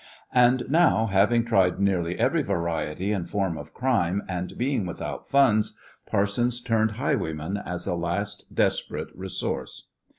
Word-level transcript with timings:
And 0.33 0.63
now 0.67 1.05
having 1.05 1.45
tried 1.45 1.79
nearly 1.79 2.17
every 2.17 2.41
variety 2.41 3.11
and 3.13 3.29
form 3.29 3.55
of 3.55 3.75
crime, 3.75 4.23
and 4.27 4.57
being 4.57 4.87
without 4.87 5.27
funds, 5.27 5.77
Parsons 6.07 6.59
turned 6.59 6.93
highwayman 6.93 7.57
as 7.57 7.85
a 7.85 7.93
last 7.93 8.55
desperate 8.55 9.09
resource. 9.15 9.89